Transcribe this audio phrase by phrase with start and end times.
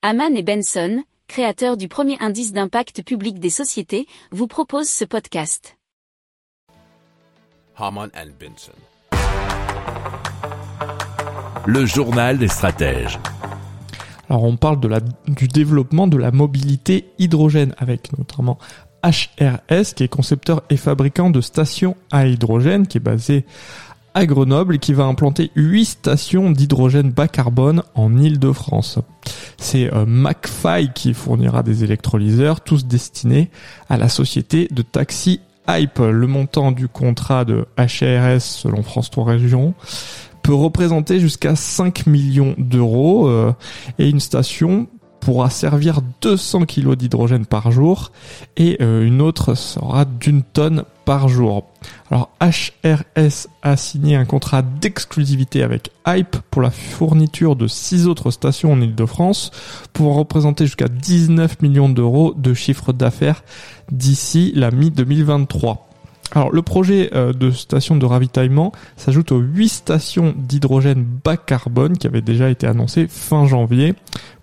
[0.00, 5.76] Haman et Benson, créateurs du premier indice d'impact public des sociétés, vous proposent ce podcast.
[7.76, 8.70] Haman and Benson.
[11.66, 13.18] Le journal des stratèges.
[14.30, 18.56] Alors on parle de la, du développement de la mobilité hydrogène avec notamment
[19.02, 23.44] HRS qui est concepteur et fabricant de stations à hydrogène qui est basé
[24.18, 28.98] à Grenoble et qui va implanter 8 stations d'hydrogène bas carbone en Île-de-France.
[29.58, 33.48] C'est euh, McFly qui fournira des électrolyseurs, tous destinés
[33.88, 36.00] à la société de taxi Hype.
[36.00, 39.74] Le montant du contrat de HRS selon France 3 Régions
[40.42, 43.52] peut représenter jusqu'à 5 millions d'euros euh,
[44.00, 44.88] et une station
[45.20, 48.12] pourra servir 200 kg d'hydrogène par jour
[48.56, 51.64] et euh, une autre sera d'une tonne par jour.
[52.10, 58.30] Alors HRS a signé un contrat d'exclusivité avec Hype pour la fourniture de 6 autres
[58.30, 59.50] stations en Ile-de-France
[59.92, 63.42] pour représenter jusqu'à 19 millions d'euros de chiffre d'affaires
[63.90, 65.78] d'ici la mi-2023.
[66.32, 71.96] Alors le projet euh, de station de ravitaillement s'ajoute aux 8 stations d'hydrogène bas carbone
[71.96, 73.94] qui avaient déjà été annoncées fin janvier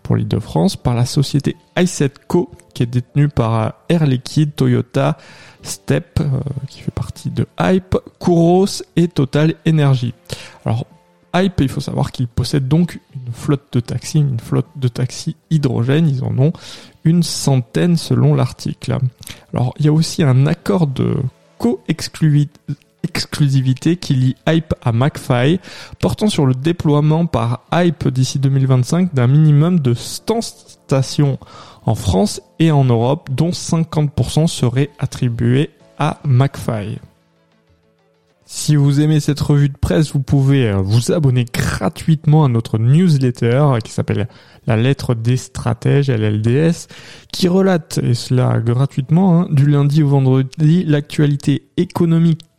[0.05, 5.17] pour l'île de France par la société i7Co qui est détenue par Air Liquide, Toyota,
[5.63, 6.39] Step euh,
[6.69, 10.13] qui fait partie de Hype, Kouros et Total Energy.
[10.63, 10.85] Alors
[11.33, 15.35] Hype, il faut savoir qu'ils possèdent donc une flotte de taxis, une flotte de taxis
[15.49, 16.53] hydrogène, ils en ont
[17.03, 18.99] une centaine selon l'article.
[19.53, 21.15] Alors il y a aussi un accord de
[21.57, 22.59] co-exclusivité
[23.07, 25.59] qui lie Hype à McFly,
[25.99, 31.39] portant sur le déploiement par Hype d'ici 2025 d'un minimum de 100 stations
[31.85, 36.99] en France et en Europe, dont 50% seraient attribués à McFly.
[38.47, 42.77] Si vous aimez cette revue de presse, vous pouvez euh, vous abonner gratuitement à notre
[42.77, 44.27] newsletter qui s'appelle
[44.67, 46.87] La lettre des stratèges, LLDS,
[47.33, 52.41] qui relate, et cela gratuitement, hein, du lundi au vendredi, l'actualité économique,